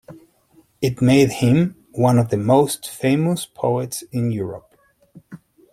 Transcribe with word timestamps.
It 0.81 0.99
made 0.99 1.29
him 1.29 1.75
one 1.91 2.17
of 2.17 2.29
the 2.29 2.37
most 2.37 2.89
famous 2.89 3.45
poets 3.45 4.01
in 4.11 4.31
Europe. 4.31 4.75